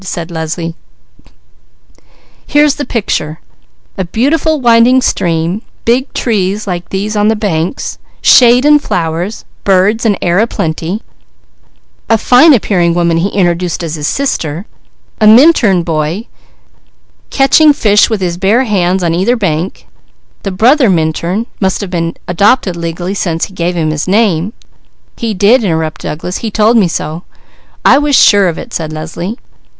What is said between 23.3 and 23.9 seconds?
he gave